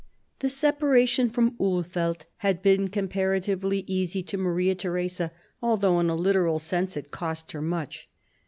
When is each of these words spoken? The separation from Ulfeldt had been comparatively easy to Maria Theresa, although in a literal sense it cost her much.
The 0.39 0.49
separation 0.49 1.29
from 1.29 1.55
Ulfeldt 1.59 2.25
had 2.37 2.63
been 2.63 2.87
comparatively 2.87 3.83
easy 3.85 4.23
to 4.23 4.37
Maria 4.39 4.73
Theresa, 4.73 5.31
although 5.61 5.99
in 5.99 6.09
a 6.09 6.15
literal 6.15 6.57
sense 6.57 6.97
it 6.97 7.11
cost 7.11 7.51
her 7.51 7.61
much. 7.61 8.09